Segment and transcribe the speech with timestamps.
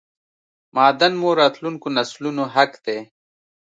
[0.75, 2.97] معادن مو راتلونکو نسلونو حق دی